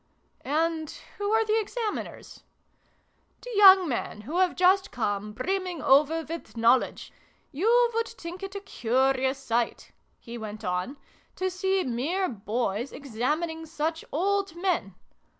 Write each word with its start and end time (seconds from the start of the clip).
"And 0.63 0.89
who 1.19 1.31
are 1.31 1.45
the 1.45 1.59
Examiners?"" 1.59 2.41
The 3.43 3.51
young 3.53 3.87
men 3.87 4.21
who 4.21 4.39
have 4.39 4.55
just 4.55 4.89
come, 4.89 5.31
brimming 5.31 5.79
over 5.83 6.23
with 6.23 6.57
knowledge. 6.57 7.13
You 7.51 7.91
would 7.93 8.07
think 8.07 8.41
it 8.41 8.55
a 8.55 8.61
curious 8.61 9.37
sight," 9.37 9.91
he 10.17 10.39
went 10.39 10.65
on," 10.65 10.97
to 11.35 11.51
see 11.51 11.83
mere 11.83 12.27
boys 12.27 12.91
examining 12.91 13.67
such 13.67 14.03
old 14.11 14.55
men. 14.55 14.95